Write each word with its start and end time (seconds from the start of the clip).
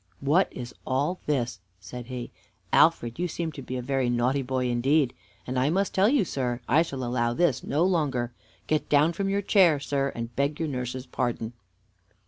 "What 0.19 0.47
is 0.51 0.73
all 0.83 1.19
his?" 1.27 1.59
said 1.79 2.07
he. 2.07 2.31
"Alfred, 2.73 3.19
you 3.19 3.27
seem 3.27 3.51
to 3.51 3.61
be 3.61 3.77
a 3.77 3.83
very 3.83 4.09
naughty 4.09 4.41
boy 4.41 4.67
indeed; 4.67 5.13
and 5.45 5.59
I 5.59 5.69
must 5.69 5.93
tell 5.93 6.09
you, 6.09 6.25
sir, 6.25 6.59
I 6.67 6.81
shall 6.81 7.03
allow 7.03 7.33
this 7.35 7.63
no 7.63 7.83
longer. 7.83 8.33
Get 8.65 8.89
down 8.89 9.13
from 9.13 9.29
your 9.29 9.43
chair, 9.43 9.79
sir, 9.79 10.11
and 10.15 10.35
beg 10.35 10.59
your 10.59 10.69
nurse's 10.69 11.05
pardon." 11.05 11.53